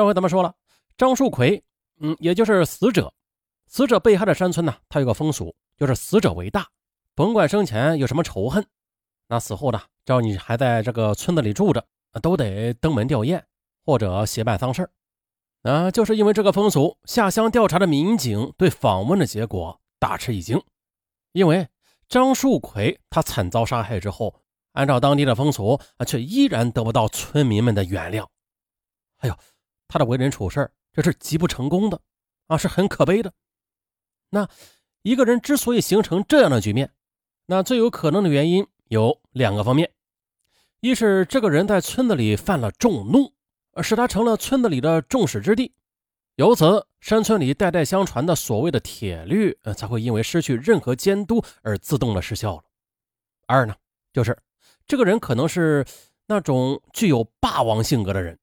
[0.00, 0.54] 上回咱们说了，
[0.96, 1.62] 张树奎，
[2.00, 3.12] 嗯，也就是死者，
[3.66, 6.66] 死者被害的山村呢，他有个风俗，就是死者为大，
[7.14, 8.66] 甭管生前有什么仇恨，
[9.28, 11.84] 那死后呢，只要你还在这个村子里住着，
[12.22, 13.42] 都得登门吊唁
[13.84, 14.88] 或者协办丧事
[15.64, 20.58] 啊，就是因为这个风俗，下乡调查的民警对访问的结果大吃一惊，
[21.32, 21.68] 因为
[22.08, 24.34] 张树奎他惨遭杀害之后，
[24.72, 28.26] 按照当地的风俗啊，却依然得不到村民们的原谅，
[29.18, 29.36] 哎呦。
[29.90, 32.00] 他的为人处事，这是极不成功的，
[32.46, 33.32] 啊，是很可悲的。
[34.30, 34.48] 那
[35.02, 36.92] 一个人之所以形成这样的局面，
[37.46, 39.90] 那最有可能的原因有两个方面：
[40.78, 43.34] 一是这个人在村子里犯了众怒，
[43.82, 45.74] 使他成了村子里的众矢之的，
[46.36, 52.62] 由此山村里代代相传的所谓的铁律，呃，才会因为失去任何监督而自动的失效了；
[53.48, 53.74] 二呢，
[54.12, 54.38] 就是
[54.86, 55.84] 这个人可能是
[56.26, 58.38] 那种具有霸王性格的人。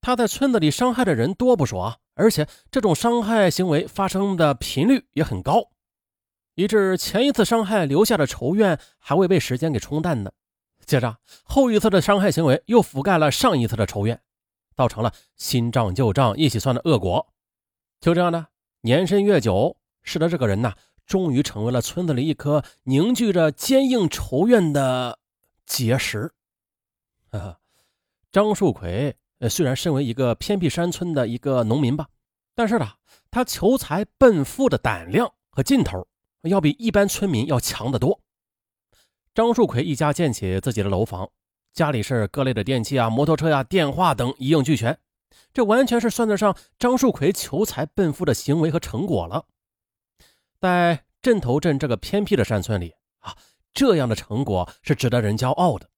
[0.00, 5.70] 他在村子里伤害的人多不说啊，而且这种伤害行为发生的频率也很高，
[6.54, 10.32] 以致前一次伤害留下的仇怨还未被时间给冲淡呢。
[10.86, 14.20] 接着后一次的伤害行为又覆盖了上一次的仇怨，
[14.74, 17.32] 造成了新账旧账一起算的恶果。
[18.00, 18.46] 就这样呢，
[18.80, 20.72] 年深月久，使得这个人呢，
[21.04, 25.18] 终于成为了村子里一颗凝聚着坚硬仇怨的
[25.66, 26.32] 结石。
[27.30, 27.58] 哈哈，
[28.32, 29.14] 张树奎。
[29.40, 32.06] 呃，虽然身为一个偏僻山村的一个农民吧，
[32.54, 32.86] 但是呢，
[33.30, 36.06] 他求财奔富的胆量和劲头，
[36.42, 38.20] 要比一般村民要强得多。
[39.34, 41.30] 张树奎一家建起自己的楼房，
[41.72, 44.98] 家里是各类的电器啊、摩托车呀、电话等一应俱全，
[45.54, 49.46] 这完全是算得上张树奎求财奔富的行为和成果了。
[50.60, 53.34] 在镇头镇这个偏僻的山村里啊，
[53.72, 55.88] 这样的成果是值得人骄傲的。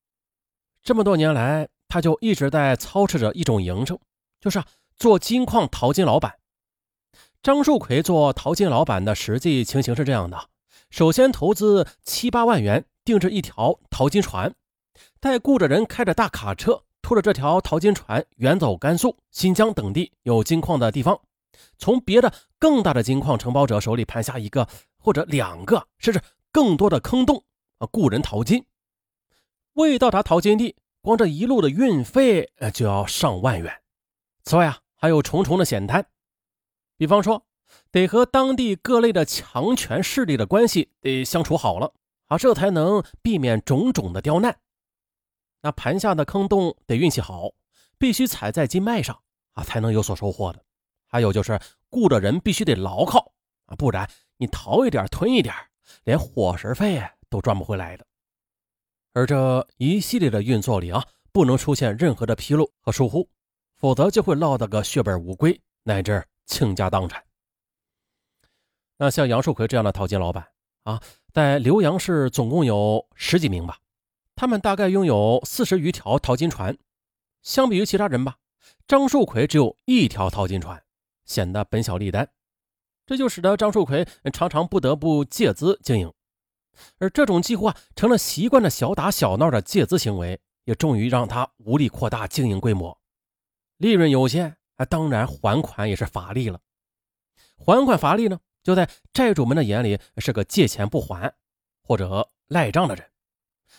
[0.84, 1.68] 这么多年来。
[1.92, 3.98] 他就一直在操持着一种营生，
[4.40, 4.64] 就是
[4.96, 6.38] 做金矿淘金老板。
[7.42, 10.48] 张树奎做淘金老板的实际情形是这样的：
[10.88, 14.54] 首先投资七八万元定制一条淘金船，
[15.20, 21.20] 再雇着人开着大卡车拖着这条淘金船远走甘肃、新疆等地有金矿的地方，
[21.76, 24.66] 从别的更大的金矿承包者手里盘下一个
[24.96, 27.44] 或者两个甚至更多的坑洞，
[27.76, 28.64] 啊，雇人淘金。
[29.74, 30.74] 未到达淘金地。
[31.02, 33.82] 光这一路的运费，呃，就要上万元。
[34.44, 36.06] 此外啊，还有重重的险滩，
[36.96, 37.44] 比方说，
[37.90, 41.92] 得和当地各类的强权势力的关系得相处好了
[42.28, 44.56] 啊，这才能避免种种的刁难。
[45.62, 47.50] 那盘下的坑洞得运气好，
[47.98, 49.20] 必须踩在金脉上
[49.54, 50.64] 啊，才能有所收获的。
[51.08, 51.60] 还有就是
[51.90, 53.32] 雇的人必须得牢靠
[53.66, 55.52] 啊，不然你淘一点吞一点，
[56.04, 58.06] 连伙食费都赚不回来的。
[59.14, 63.28] 而这一系列的运作里啊，不能出现任何的纰漏和疏忽，
[63.76, 67.22] 否则就会落得个血本无归，乃至倾家荡产。
[68.96, 70.48] 那像杨树奎这样的淘金老板
[70.84, 71.02] 啊，
[71.32, 73.78] 在浏阳市总共有十几名吧，
[74.34, 76.78] 他们大概拥有四十余条淘金船。
[77.42, 78.36] 相比于其他人吧，
[78.86, 80.82] 张树奎只有一条淘金船，
[81.26, 82.30] 显得本小利单，
[83.04, 86.10] 这就使得张树奎常常不得不借资经营。
[86.98, 92.98] 而这种几乎啊成了习惯的小打小闹的借资行为，也终于让他无力扩大经营规模，
[93.76, 96.60] 利润有限啊，当然还款也是乏力了。
[97.56, 101.34] 还款乏力呢，就在债主们的眼里是个借钱不还
[101.82, 103.08] 或者赖账的人，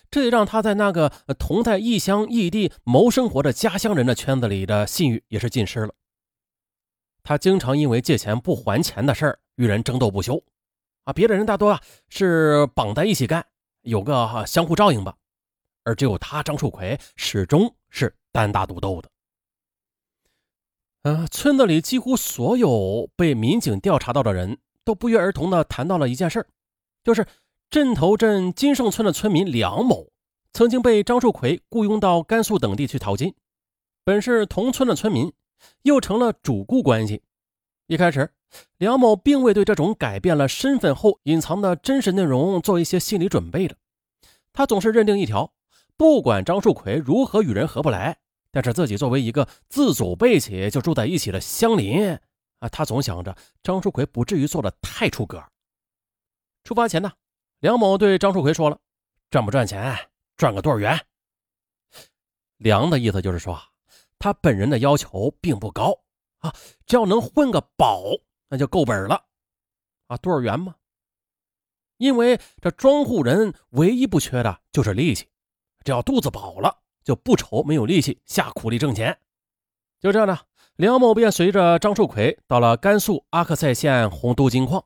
[0.10, 5.94] 这也让他在那个同在异乡异地谋生活的家乡人的圈子里的信誉也是尽失了。
[7.24, 10.44] 他经常因为借钱不还钱的事儿与人争斗不休。
[11.04, 13.46] 啊，别的人大多啊是绑在一起干，
[13.82, 15.16] 有个相互照应吧，
[15.84, 19.10] 而只有他张树奎始终是单打独斗的。
[21.04, 26.48] 嗯，村子里几乎所有被民警调查到的人都不约而同的谈到了一件事
[27.04, 27.28] 就是
[27.70, 30.08] 镇头镇金盛村的村民梁某
[30.54, 33.36] 曾经被张树奎雇佣到甘肃等地去淘金，
[34.06, 35.34] 本是同村的村民，
[35.82, 37.22] 又成了主顾关系。
[37.88, 38.32] 一开始。
[38.78, 43.76] 梁某并未对这种改变了身份后隐藏的真实内容做一些心理准备的，
[44.52, 45.52] 他总是认定一条：
[45.98, 48.16] 不管张树奎如何与人合不来，
[48.52, 52.16] 但是自己作为一个自祖辈起就住在一起的乡邻
[52.60, 55.44] 啊，他总想着张树奎不至于做的太出格。
[56.64, 57.12] 出发前呢，
[57.60, 58.78] 梁某对张树奎说了
[59.32, 59.98] ：“赚不赚钱，
[60.38, 61.08] 赚个多少元。”
[62.58, 63.60] 梁的意思就是说，
[64.20, 65.98] 他本人的要求并不高
[66.44, 66.54] 啊，
[66.86, 68.04] 只要能混个饱。
[68.50, 69.20] 那就够本了，
[70.06, 70.76] 啊，多少元吗？
[71.98, 75.28] 因为这庄户人唯一不缺的就是力气，
[75.84, 79.18] 只要肚子饱了，就不愁没有力气下苦力挣钱。
[80.00, 80.38] 就这样呢，
[80.76, 84.86] 梁某便随着张树奎到了甘肃阿克塞县红都金矿。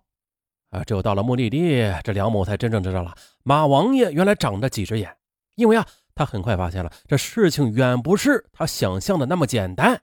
[0.70, 3.14] 啊，只有到了目的地，这梁某才真正知道了
[3.44, 5.18] 马王爷原来长着几只眼。
[5.56, 10.02] 因为啊，他很快发现了这事情远不是他想象的那么简单。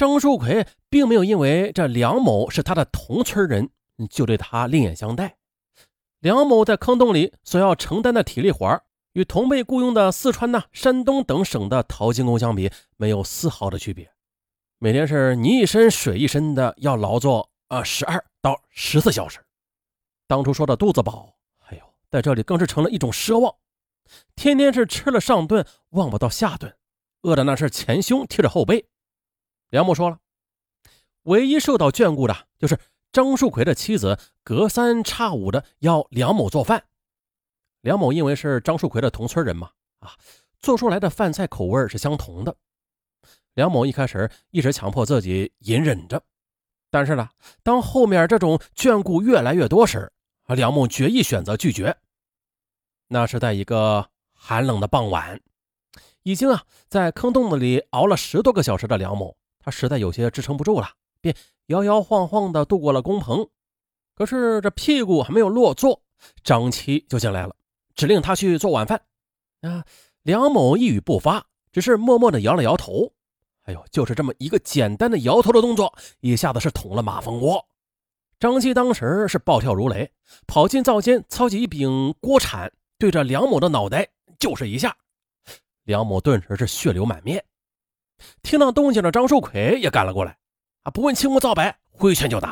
[0.00, 3.68] 张树奎并没有因为这梁某是他的同村人
[4.08, 5.36] 就对他另眼相待。
[6.20, 8.80] 梁某在坑洞里所要承担的体力活
[9.12, 14.10] 与同被雇佣的四川、呐山东等省的淘金工相比，没有丝毫的区别。
[14.78, 19.38] 每天是泥一身水一身的，要劳作啊十二到十四小时。
[20.26, 21.34] 当初说的肚子饱，
[21.66, 23.54] 哎呦，在这里更是成了一种奢望。
[24.34, 26.74] 天天是吃了上顿，忘不到下顿，
[27.20, 28.86] 饿的那是前胸贴着后背。
[29.70, 30.18] 梁某说了，
[31.22, 32.78] 唯一受到眷顾的就是
[33.12, 36.84] 张树奎的妻子，隔三差五的要梁某做饭。
[37.80, 39.70] 梁某因为是张树奎的同村人嘛，
[40.00, 40.14] 啊，
[40.58, 42.54] 做出来的饭菜口味是相同的。
[43.54, 46.22] 梁某一开始一直强迫自己隐忍着，
[46.90, 47.28] 但是呢，
[47.62, 50.12] 当后面这种眷顾越来越多时，
[50.44, 51.96] 啊梁某决意选择拒绝。
[53.08, 55.40] 那是在一个寒冷的傍晚，
[56.22, 60.88] 已经啊在坑洞子里熬了十多个小时的梁某，他实在有些支撑不住了，
[61.20, 61.36] 便
[61.66, 63.46] 摇摇晃晃地渡过了工棚。
[64.14, 66.02] 可是这屁股还没有落座，
[66.42, 67.54] 张七就进来了，
[67.94, 69.00] 指令他去做晚饭。
[69.60, 69.84] 啊，
[70.22, 73.12] 梁某一语不发，只是默默地摇了摇头。
[73.64, 77.64] 哎呦，就是这么一个简单的摇头的动作，一下子是捅了马蜂窝。
[78.38, 80.10] 张七当时是暴跳如雷，
[80.46, 84.08] 跑进灶间，操起一柄锅铲，对着梁某的脑袋
[84.38, 84.96] 就是一下。
[85.84, 87.44] 梁某顿时是血流满面。
[88.42, 90.38] 听到动静的张树奎也赶了过来，
[90.82, 92.50] 啊，不问青红皂白，挥拳就打。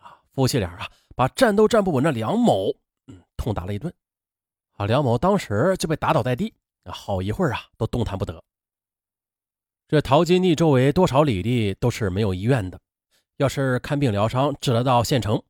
[0.00, 2.70] 啊，夫妻俩啊，把站都站不稳的梁某，
[3.06, 3.92] 嗯，痛打了一顿。
[4.76, 6.54] 啊，梁某当时就被打倒在地，
[6.84, 8.42] 啊好一会儿啊，都动弹不得。
[9.88, 12.78] 这淘金地周围多少里地都是没有医院的。
[13.36, 15.42] 要是看病疗伤，只得到县城。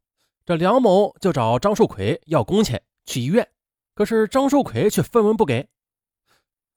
[0.44, 3.48] 这梁某就找张树奎要工钱去医院，
[3.94, 5.68] 可是张树奎却分文不给。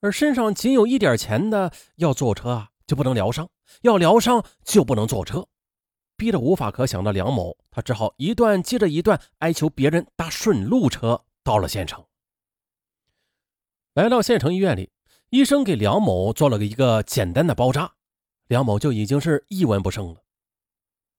[0.00, 3.48] 而身上仅有一点钱的，要坐车啊就不能疗伤，
[3.82, 5.46] 要疗伤就不能坐车，
[6.16, 12.04] 逼得无法可想的梁某，他只好一段接着一段哀求别人搭顺路车到了县城。
[13.94, 14.90] 来到县城医院里，
[15.30, 17.92] 医生给梁某做了个一个简单的包扎，
[18.46, 20.22] 梁某就已经是一文不剩了。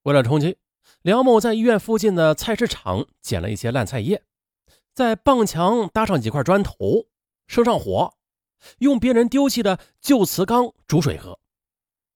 [0.04, 0.58] 为了充饥，
[1.04, 4.24] 梁某在医院附近的菜市场捡了一些烂菜叶，
[4.94, 7.06] 在傍墙搭上几块砖头，
[7.46, 8.16] 生上火，
[8.80, 11.40] 用别人丢弃的旧瓷缸煮水喝。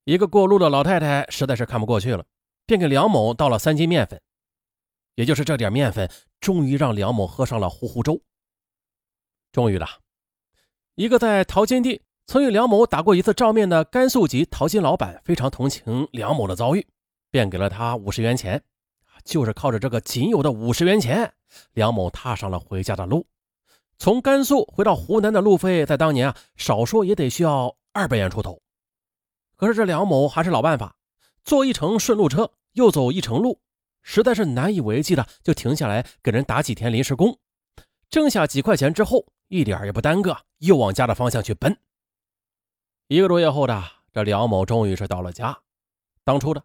[0.03, 2.25] 一个过路的老太太实在是看不过去了，
[2.65, 4.21] 便给梁某倒了三斤面粉。
[5.15, 6.09] 也就是这点面粉，
[6.39, 8.21] 终于让梁某喝上了糊糊粥。
[9.51, 9.87] 终于了，
[10.95, 16.85] 一个在淘金地曾与梁某打过一次照面的甘肃籍淘金老板，非常同情梁某的遭遇。
[17.31, 18.63] 便给了他五十元钱，
[19.25, 21.33] 就是靠着这个仅有的五十元钱，
[21.73, 23.25] 梁某踏上了回家的路。
[23.97, 28.61] 从甘肃回到湖南的路费，在当年啊，少说也得需要二百元出头。
[29.55, 30.95] 可是这梁某还是老办法，
[31.43, 33.61] 坐一程顺路车，又走一程路，
[34.01, 37.39] 实在是难以为继的，就停下来给人打几天临时工，
[38.09, 41.77] 挣下几块钱之后，一点也不耽搁，又往家的方向去奔。
[43.07, 43.81] 一个多月后的
[44.11, 45.57] 这梁某终于是到了家，
[46.23, 46.61] 当初的。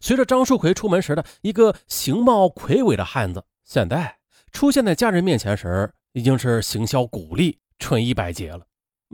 [0.00, 4.18] 随着张树奎出门时的一个形貌魁伟的汉子，现在
[4.50, 8.66] 出现在家人面前时，已经是形销骨立、春衣百结了，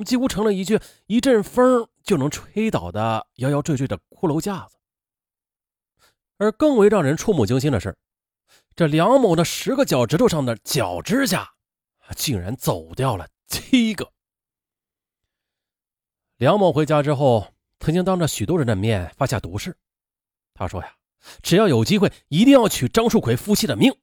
[0.04, 4.76] 几乎成了一具一阵风就能吹倒的摇摇坠坠的骷髅架子。
[6.36, 7.96] 而更为让人触目惊心的是，
[8.74, 11.48] 这梁某的十个脚趾头上的脚指甲，
[12.16, 14.12] 竟然走掉了七个。
[16.36, 19.76] 梁某回家之后，曾经当着许多人的面发下毒誓。
[20.52, 20.96] 他说呀，
[21.42, 23.96] 只要有机会，一定要取张树奎夫妻的命。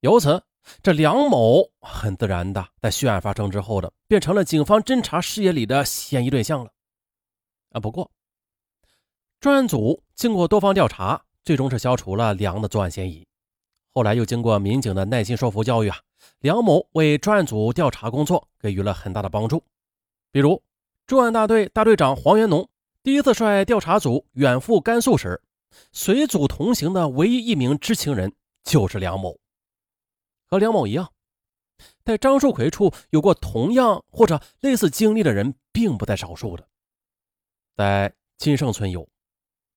[0.00, 0.44] 由此，
[0.82, 6.70] 这梁某很自然的在血案发生之后的，变成了警方侦查视野里的嫌疑对象了。
[7.70, 8.10] 啊，不过，
[9.40, 13.26] 专案组经过多方调查，最终是消除了梁的作案嫌疑。
[13.92, 15.98] 后来又经过民警的耐心说服教育啊，
[16.40, 19.64] 梁某为专案组调查工作给予了很大的帮助。
[20.30, 20.62] 比如，
[21.06, 22.68] 重案大队大队长黄元农
[23.02, 25.42] 第一次率调查组远赴甘肃时。
[25.92, 28.32] 随组同行的唯一一名知情人
[28.64, 29.38] 就是梁某。
[30.50, 31.12] 和梁某一样，
[32.04, 36.66] 在张树奎处有过同样或者类似经历的人并不在少数的。
[37.76, 39.08] 在金盛村有，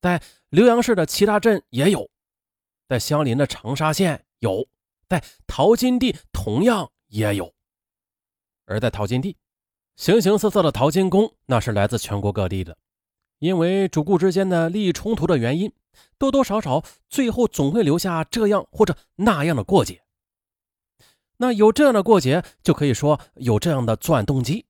[0.01, 2.09] 在浏阳市的其他镇也有，
[2.89, 4.67] 在相邻的长沙县有，
[5.07, 7.53] 在淘金地同样也有。
[8.65, 9.37] 而在淘金地，
[9.95, 12.75] 形形色色的淘金工那是来自全国各地的。
[13.37, 15.71] 因为主顾之间的利益冲突的原因，
[16.17, 20.01] 多多少少最后总会留下这样或者那样的过节。
[21.37, 24.65] 那有这样的过节，就可以说有这样的作案动机。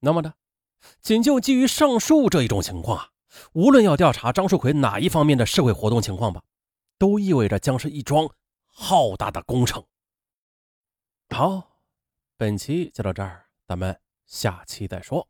[0.00, 0.34] 那么呢，
[1.00, 3.10] 仅就基于上述这一种情况啊，
[3.52, 6.42] 无论要调查张树奎哪一方面的社会活动情况吧，
[6.98, 8.28] 都意味着将是一桩
[8.66, 9.84] 浩大的工程。
[11.30, 11.78] 好，
[12.36, 15.26] 本期就到这儿，咱们下期再说。